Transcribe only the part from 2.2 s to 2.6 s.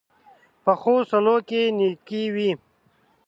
وي